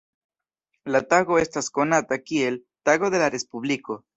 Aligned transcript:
La 0.95 1.01
tago 1.11 1.37
estas 1.43 1.69
konata 1.77 2.19
kiel 2.31 2.59
"Tago 2.91 3.15
de 3.17 3.25
la 3.27 3.33
Respubliko". 3.37 4.03